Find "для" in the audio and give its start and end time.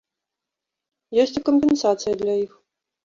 2.23-2.33